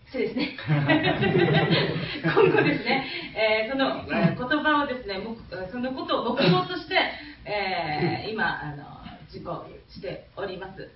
[0.08, 0.56] してですね、
[2.24, 3.04] 今後ですね、
[3.36, 5.36] えーその、えー言葉をですね、目
[5.70, 6.96] そのことを目標として、
[7.44, 8.84] えー今、あの、
[9.32, 10.88] 実行しております。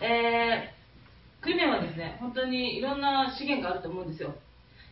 [0.00, 0.75] えー
[1.46, 4.34] 久留米はですね、本当にいろんな資源があると思うんですよ。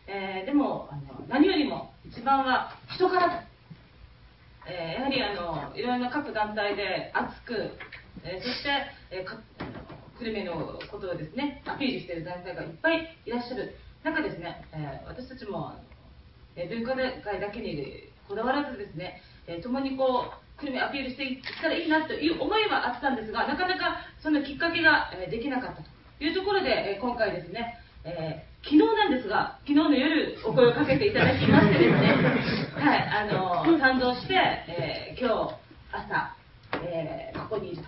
[0.07, 3.45] えーでもあの、何よりも一番は人からと。
[4.65, 7.75] えーやはりあのいろいろな各団体で熱く、
[8.23, 8.71] えーそして、
[9.11, 15.75] えー久留米のことをですねアピールしている団体がいっぱいいらっしゃる中ですね、え私たちも、
[16.55, 32.15] え文化会だけにこだわらずですね、え共にこう久留米アピールしていったらいいなという思いはあったんですがなかなかそのきっかけが、えできなかったというところで、えー今回ですね、えー昨日なんですが、昨日の夜お声をかけていただきましてですね、
[32.81, 35.55] はい、あの賛同して、えー今日
[35.91, 36.35] 朝、
[36.83, 37.83] えーここにいる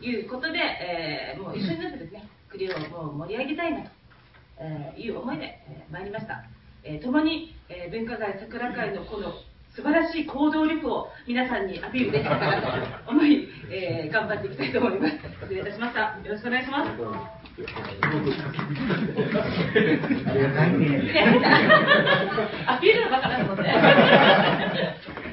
[0.00, 3.90] ということで、えーもう一緒になってですね、栗をもう盛り上げたいなと、
[4.60, 6.42] えーいう思いで、えー参りました。
[6.84, 9.34] えー共に、えー文化財桜会のこの
[9.76, 12.62] 素晴らしい行動力を皆さんにアピールできたかな
[13.04, 15.14] と思い、えー頑張っていきたいと思います。
[15.42, 16.00] 失礼いたしました。
[16.00, 16.90] よろしくお願いします。
[22.66, 25.25] アピールのバカだと思って。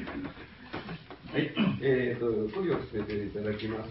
[1.34, 1.50] はい、
[1.82, 3.82] えーと、トリを進めていただきま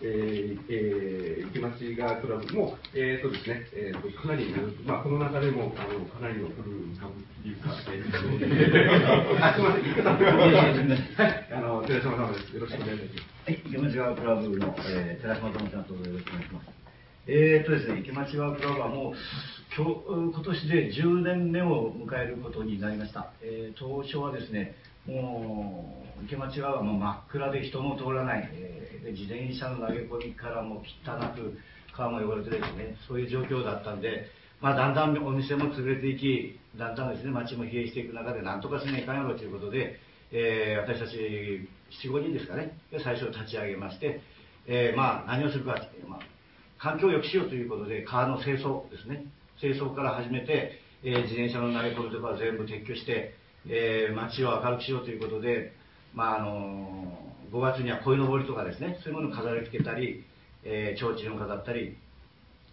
[0.00, 4.54] えー、えー、池町川クラブも、えーとですね、えーと、かなり、
[4.86, 12.54] まあ、この中でも、あの、かなりの古い株っていうか、えー、あ、すみません、言い方はい、あの、寺島様です。
[12.54, 13.50] よろしくお願いいたします。
[13.50, 15.88] はい、池町川クラブの、えー、寺島と申します。
[15.88, 16.66] どうぞよろしくお願いします。
[17.26, 19.14] えーとですね、池町川クラブはもう、
[19.74, 23.32] 今日、今年で10年目を迎えることになりました。
[23.42, 31.58] えー当初はですね、もう、池町川はもう真っ暗で人も通らない、えー自転車の投げ込みからも汚く、
[31.94, 34.30] 川も汚れてですね、そういう状況だったんで、
[34.62, 40.00] まあ、だんだんお店も潰れていき、だんだんですね、街も疲弊していく中で、なんとかしないかんやろということで、
[40.32, 41.16] えー私たち
[42.02, 44.22] 4、5人ですかね、最初立ち上げまして、
[44.66, 45.76] えーまあ、何をするか、
[46.08, 46.20] まあ、
[46.78, 49.26] 環境を良くしようということで、川の清掃ですね、
[49.60, 53.34] 清掃から始めて、えー自転車の投げ込みとか全部撤去して、
[53.68, 55.72] えー街を明るくしようということで、
[56.14, 57.12] まああの
[57.52, 60.24] 5月には鯉のぼりとかですね、そういうものを飾り付けたり、
[60.64, 61.96] えー、提灯を飾ったり、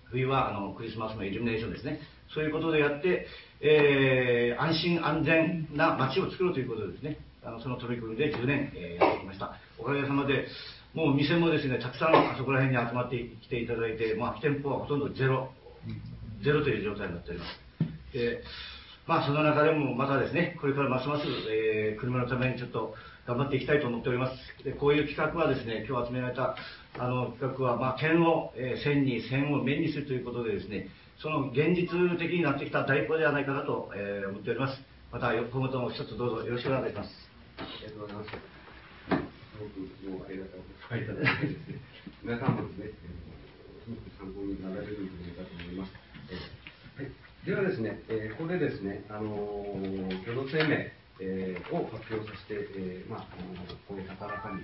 [0.10, 2.00] 冬はあのクリスマスのイルミネーションですね、
[2.34, 3.28] そういうことでやって、
[3.62, 9.56] えー安心安全な街を作ろうということですね、あのその取り組みで10年、えーやってきました。
[9.78, 10.48] おかげさまで、
[10.94, 15.50] もう店もですね、たくさんあそこら辺に集まってきていただいて、まあ、店舗はほとんどゼロ、
[16.44, 17.62] ゼロという状態になっております。
[18.14, 18.44] で
[19.12, 22.96] まあ、その中でもまたですね、これからますます、えー車のためにちょっと
[23.28, 24.64] 頑張っていきたいと思っております。
[24.64, 26.56] でこういう企画はですね、今日集められた
[26.98, 30.88] あの企画は、まあ、点を、えー線に線を面にするということでですね、
[31.20, 34.80] その現実的になってきた第一歩ではないかなと、えー思っております。
[35.12, 37.12] また、今後とも一つどうぞよろしくお願いします。
[37.60, 38.30] ありがとうございます。
[38.32, 38.36] す
[39.60, 41.84] ごくもうありがたく書いただけですね。
[42.24, 43.32] 皆さんもですね、えー
[43.84, 46.11] すごく参考になられるんじゃないかと思います。
[47.52, 50.88] ではですね、えーここでですね、あのー共同声明、
[51.20, 54.64] えーを発表させて、えーまあ、あのこれ高らかに、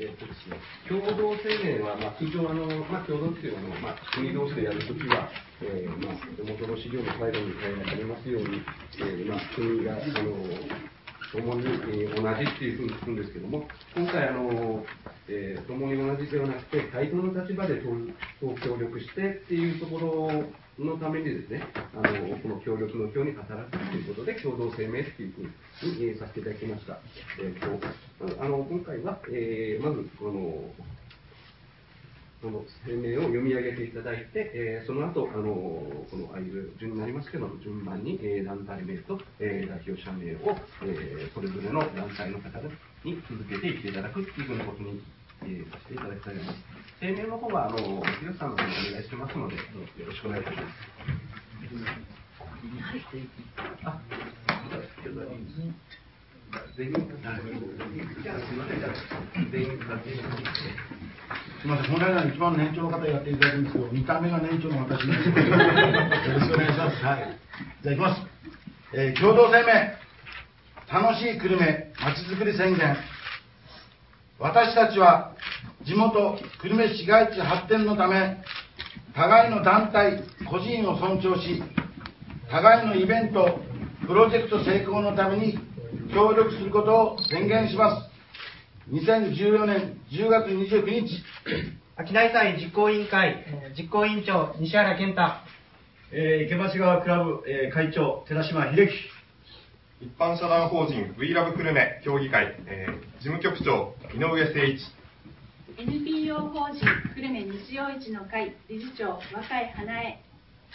[0.00, 0.56] えーえーとですね、
[0.88, 5.28] 共同声明は、まあ、通常あの、まあ、共同っていうのは、まあ、国同士でやるときは、
[5.60, 8.64] えーまあ、元の資料の最後に書かれますように、
[8.96, 10.32] えーまあ、国があの
[11.36, 11.68] 共に、
[12.00, 14.86] えー同じっていうふうに聞くんですけども、今回あの、
[15.28, 17.84] えー共に同じではなくて、対等の立場でと
[18.40, 19.98] と協力してっていうとこ
[20.78, 21.62] ろのためにですね、
[21.94, 25.48] あのこの協力の表に働くということで、共同声明っていうふうに、
[26.10, 26.98] えーさせていただきました。
[27.40, 30.64] えーとあの今回は、えーまずこの、
[32.40, 35.44] この声明を読み上げていただいて、えーその後あの
[36.10, 42.58] このああいう順になりますけども、順番に、えー団体名と、えー代表者名を、えーそれぞれの団体の方
[43.04, 45.02] に続けていっていただくっていうふうなことに、
[45.42, 46.58] えーさせていただきたいと思います。
[47.00, 50.68] 声明の方は、あの、広瀬さんの方にお願いしてますので、どうぞよろしくお願いいたします。
[53.84, 54.00] あ
[56.76, 58.92] 全員、じゃあすみません、じゃあ
[59.52, 59.74] 全員す。
[61.64, 65.44] みません、本来なら一番年長の方やっていただくんですけど、見た目が年長の私なんですよ
[66.34, 67.04] ろしくお願いします。
[67.04, 67.38] はい。
[67.82, 68.22] じゃあ、いきます。
[68.94, 69.68] えー共同声明、
[70.88, 72.96] 楽しい久留米まちづくり宣言。
[74.40, 75.34] 私たちは
[75.84, 78.36] 地元久留米市街地発展のため、
[79.12, 81.60] 互いの団体、個人を尊重し、
[82.48, 83.58] 互いのイベント、
[84.06, 85.58] プロジェクト成功のために
[86.14, 88.92] 協力することを宣言します。
[88.92, 91.20] 2014年10月29日、
[91.96, 95.22] 秋内祭実行委員会、えー実行委員長、西原健太。
[96.12, 99.17] えー、池町川クラブ、えー会長、寺島秀樹。
[100.00, 104.78] 一般社団法人 We Love 久留米協議会、えー事務局長井上誠一
[105.76, 106.78] NPO 法人
[107.16, 110.22] 久留米西洋市の会理事長若井花江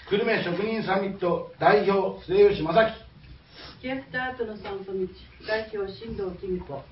[0.09, 2.91] 久留米職人サミット代表、末吉正樹。
[3.81, 5.07] キャスターとの散歩道
[5.47, 6.83] 代表新藤公子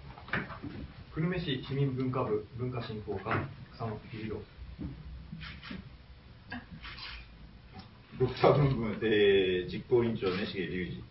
[1.15, 4.41] 久留米市市民文化部文化振興課草野秀弘
[8.17, 11.10] ドクター文文、えー実行委員長、根重隆二。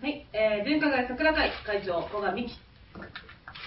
[0.00, 2.54] はい、えー文化会桜会会長、古賀美希。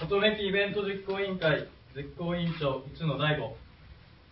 [0.00, 3.54] 琴めきイベント実行委員会実行委員長一野大吾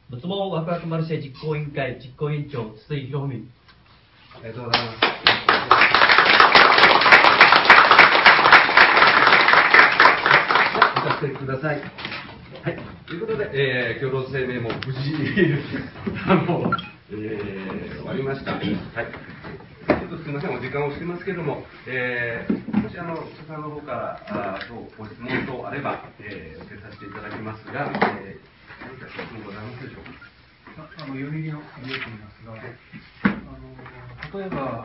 [0.08, 3.52] 仏門ワクワクマルシェ実行委員会実行委員長、筒井博文。
[4.32, 4.96] ありがとうございます。
[10.96, 11.80] 行かせてください。
[11.80, 12.78] はい。
[13.06, 14.98] ということで、えー、共同声明も無事、
[16.26, 16.72] あの、
[17.10, 18.52] えー、終わりました。
[18.52, 19.69] はい。
[20.10, 27.86] ちょっとすみません、お時間をしてますけども、えー、もしあの、所さんの方から、あーとご質問等あれば、えー、受けさせていただきますが、
[28.18, 30.10] えー、何か質問ございますでしょう
[30.74, 30.82] か？
[30.98, 33.70] あの読売の見えていますが、あの
[34.34, 34.82] 例えば、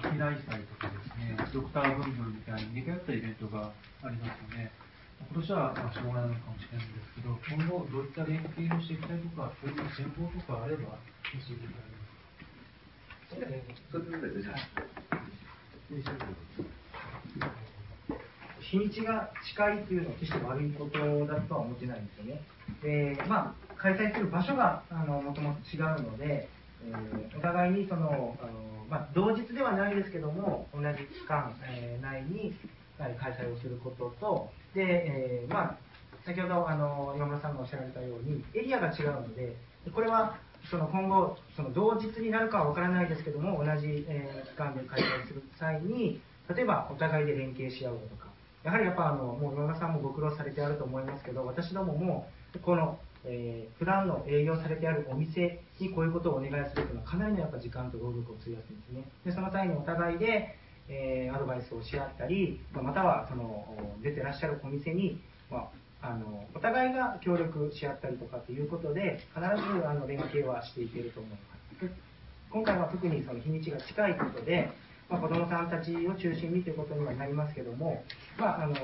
[0.00, 4.72] 秋来祭とかですね、ドクターブンブンみたいに似通ったイベントがありますよね。
[5.20, 10.96] 今年はまあしょうがないのかもしれないんですけど、今後どういった連携をしていきたいとか、そういう展望とかあれば
[11.28, 12.24] 教えていただけますか。
[13.23, 13.23] それぞれじゃ
[18.60, 22.40] 日にちが近いというのは決して悪いことだとは思ってないんですよね。
[22.82, 26.48] で、まあ、開催する場所があのもともと違うので、
[26.86, 28.52] えーお互いにそのあの、
[28.88, 32.54] まあ、同日ではないですけども、同じ期間、えー内に
[32.98, 35.76] 開催をすることと、で、えーまあ、
[36.24, 39.56] 先ほどあの岩村さんがおっしゃられたように、エリアが違うので、
[39.92, 40.36] これは
[40.70, 46.20] その今後、その同日になるかは分からないですけども、同じ、えー期間で開催する際に、
[46.54, 48.28] 例えばお互いで連携し合うとか、
[48.62, 52.28] やはりやっぱあのもう岩村さんもご苦労されてあると思いますけど、私どもも
[52.62, 59.04] この、えー普段の営業されてあるお店にこういうことをお願いするというのは、かなりのやっぱ時間と労力を費やすんですね。
[59.24, 60.56] でその際にお互いで、
[60.88, 63.66] えーアドバイスをし合ったり、まあまたはその
[64.02, 65.68] 出てらっしゃるお店に、まあ、
[66.04, 71.36] あのお互いが協力し合ったりとかということで、必ずあの連携はしていけると思いま
[71.80, 71.90] す。
[72.50, 74.70] 今回は特にその日にちが近いことで、
[75.08, 78.04] まあ、子どもさんたちを中心にということにはなりますけども、
[78.38, 78.74] まあ、あの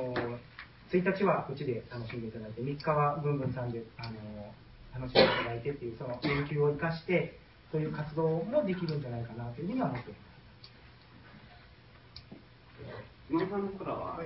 [0.90, 7.38] 1日はうちで楽しんでいただいて、3日はブンブンさんであの楽しんでいただいてっていう、その連休を生かして、
[7.70, 10.29] そういう活動もできるんじゃないかなというふうには思っています。
[13.30, 14.18] 今さんのからは、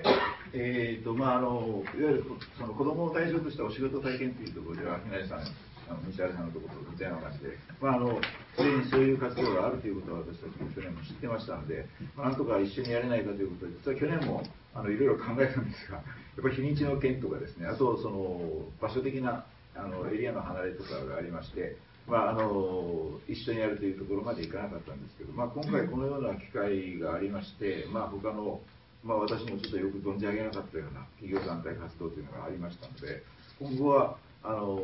[0.54, 2.24] えーとまあ、あのいわゆる
[2.56, 5.44] その子供を対象としたお仕事体験というところでは、平井さん、
[5.92, 7.52] あの西原さんのところと似たような感じで、
[7.84, 8.16] まあ、あの
[8.56, 11.84] すでにそういう活動があるということは私たちも去年も知ってましたので、
[12.16, 14.40] まあ、なんとか一緒にやれないかということで、実は去年も
[14.72, 16.02] あのいろいろ考えたんですが、や
[16.40, 18.40] っぱり日にちの件とかですね、あとその
[18.80, 19.44] 場所的な
[19.76, 21.76] あのエリアの離れとかがありまして、
[22.08, 28.60] まあ、あの一緒にやるというところまでいかなかったんですけど、まあ、今回このような機会がありまして、まあ、他の、
[29.04, 33.22] まあ、私もちょっとよく存じ上げなかったような企業団体活動というのがありましたので
[33.60, 34.80] 今後はあの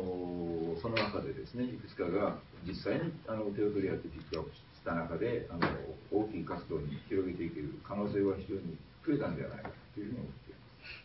[0.81, 5.65] その中でですねいくつかが実際にあの手を取り合ってピックアップした中であの
[6.13, 11.01] 大きい活動に広げていける可能性は非常に増えたんではないかというふうに思っています。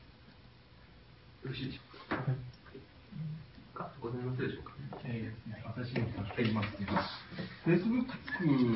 [1.45, 2.17] よろしいでしょう
[3.77, 3.89] か。
[3.89, 4.73] かございますでしょうか。
[5.05, 6.93] えー、私もさせていますけど、
[7.65, 8.09] Facebook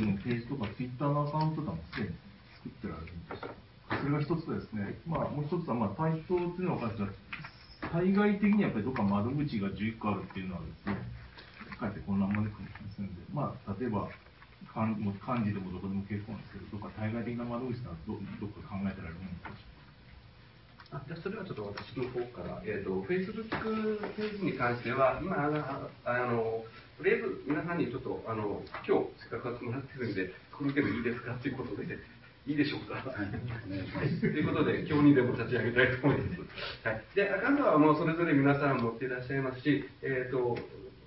[0.04, 2.14] のページとか Twitter のアカウントとかもすでに
[2.56, 3.69] 作ってられるんですよ。
[3.98, 10.96] それが一つとですね、まあ、もう一つは、まあ、対等っていうのは分かるんですが、対外的にやっぱりどっか窓口が11個あるっていうのはですね、
[11.78, 14.08] かえって混乱もでくるかもしれませんので、まあ、例えば、
[14.72, 14.86] 漢
[15.24, 19.48] 漢字でもどこでも結構なんですけど、どっか対外的な窓口ならどどっか考えてられるんです
[20.92, 20.98] か？
[21.00, 23.46] あじゃそれはちょっと私の方から、えーと、Facebook
[24.18, 25.38] ページに関しては、今、
[26.04, 26.62] あの
[26.98, 31.32] とりあえず皆さんにちょっとあの今日、せっかく集まってるんで、この件いいですか？
[31.40, 31.96] ということで、
[32.50, 32.94] いいでしょうか。
[32.94, 36.88] はい、ということで、今日にでも立ち上げたいと思います。
[36.88, 40.58] はい、で、アカウントはもうそれぞれ皆さん持っていらっしゃいますし、えっ、ー、と、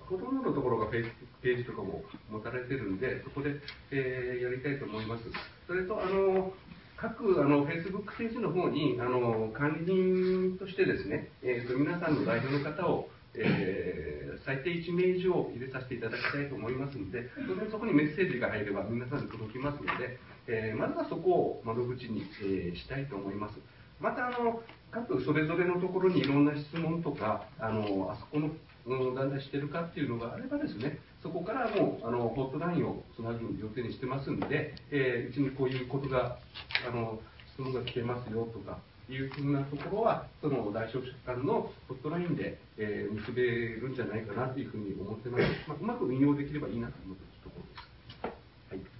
[0.08, 1.04] ほとんどのところが Facebook
[1.42, 5.24] ページとかも持たれてるんで、そこで、えー、やりたいと思います。
[5.66, 6.54] それと、あの、
[6.96, 23.54] 各あの Facebook ページの方にあの管理人としてですね、えーと、皆さんの代表の方をえー、最低1名以上入れさせていただきたいと思いますので、当然そこにメッセージが入れば皆さんに届きますので、えー、まずはそこを窓口に、えー、したいと思います。
[24.00, 36.38] またあの、各それぞれのところにいろんな質問とか、あのあそこの団体してるかっていうのがあればですね、そこからもうあのホットラインをつなぐ予定にしてますんで、えー、うちにこういうことが、
[36.86, 37.18] あの
[37.54, 38.78] 質問が来てますよとか、
[39.08, 45.44] いうふうなところは、その大消費者間のホットラインで、えー、結べるんじゃないかなというふうに思ってます。
[45.68, 48.24] まあ、うまく運用できればいいなと思っているところです。
[48.70, 48.94] はい。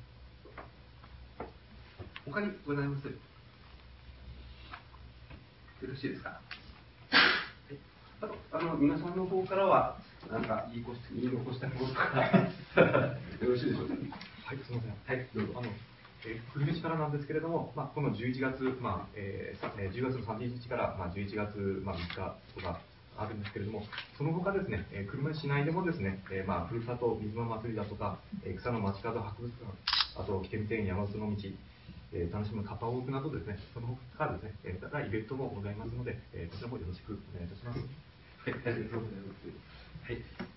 [2.27, 3.13] 他にございますよ
[5.83, 6.41] ろしいですか？
[8.23, 9.99] あと、あの、皆さんの方からは、
[10.33, 12.09] なんか言い残し言い残したこととか、
[13.43, 13.95] よろしいでしょうか？
[14.47, 15.17] はい、すみません。
[15.19, 15.53] はい、どうぞ。
[15.59, 15.69] あの
[16.27, 22.15] えー、久留米市からなんですけれども、まあ、この11月、まあえー、10月の30日から、まあ、11月、まあ、3日
[22.57, 22.81] とか
[23.19, 23.85] あるんですけれども、
[24.17, 29.77] その他ですね、えー、久留米市内でもですね、えー、まあ、ふるさと水の祭りだとか、えー、草の街角博物館、
[30.17, 31.37] あと、来てみてん山津の道、
[32.15, 37.79] えー、楽しむカッパウォークなどですね、その他ですね、えー、イベントもございますので、えー、こちらもよろしくお願いいたします。
[37.79, 40.13] はい、ありがとうございます。
[40.13, 40.55] はい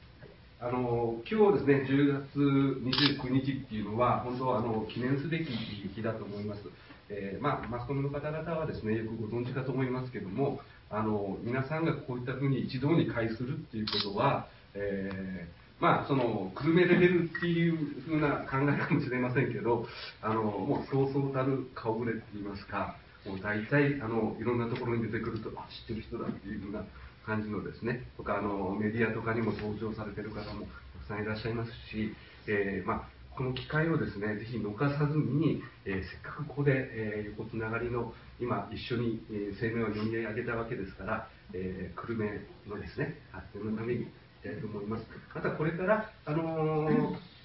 [0.59, 6.61] あの今日ですね、10月29日っていうのは、本当はあの記念すべき日だと思います。
[7.09, 19.85] えー、まあ、マスコミの方々はですね、よくご存知かと思いますけども、あの皆さんがこういったふうに一堂に会するっていうことは、えー、まあ、その、くるめレベルっていうふうな考えかもしれませんけど、
[20.21, 26.83] あの、もうそうそうたる顔ぶれって言いますか、もう大体、あの、いろんなところに出てくると、あ、知ってる人だっていうふうな
[27.27, 32.15] 感じのですね、とかあのメディアとかにも登場されてる方もたくさんいらっしゃいますし、
[32.47, 44.07] えー、まあ、この機会をですね、ぜひ逃さずに、えー、せっかくここで、えー、横つながりの今一緒に、え声明を読み上げたわけですから、えー、久留米のですね、発展のために
[44.43, 45.05] たいと思います。
[45.33, 46.43] またこれから、あの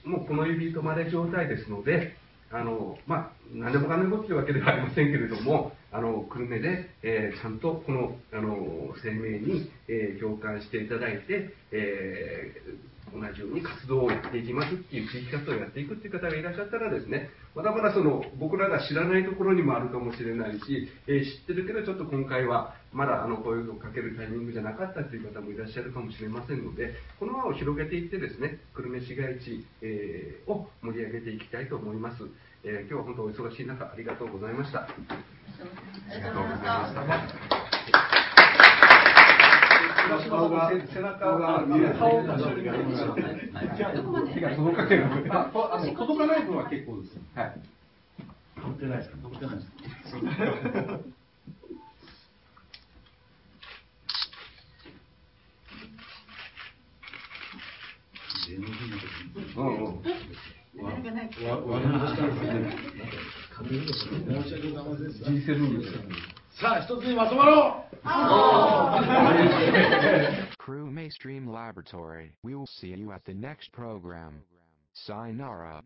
[0.05, 2.17] もうこの指止まれ状態ですので、
[2.51, 32.25] あの、まあ、何でもかんでもっていうわけではありませんけれども、あの、久留米で、えー、ちゃんとこの、あの、声明に、えー、共感していただいて、えー、同じように活動をやっていきますっていう地域活動をやっていくっていう方がいらっしゃったらですね、まだまだその、僕らが知らないところにもあるかもしれないし、えー、知ってるけどちょっと今回は、まだあの、声をかけるタイミングじゃなかったという方もいらっしゃるかもしれませんので、この輪を広げていってですね、久留米市街地、えー、を盛り上げていきたいと思います。
[32.65, 34.81] えー、今日は本当お忙しい中、ありがとうございました。
[34.81, 34.89] あ
[36.17, 38.12] りがとうございました。
[40.93, 41.95] 背中が見える。
[41.95, 42.37] 顔が
[45.93, 47.17] 届かない分は結構です。
[47.35, 47.61] はい。
[48.57, 49.17] 乗ってないですか。
[49.23, 49.69] 乗ってないです。
[59.57, 60.03] うんうん。
[60.83, 61.03] 悪
[65.81, 66.42] いしたんです。
[66.60, 68.08] さあ、一つにまとまろう
[70.58, 72.32] Crew Maystream Laboratory.
[72.44, 74.42] We will see you at the next program.
[74.94, 75.84] Sayonara.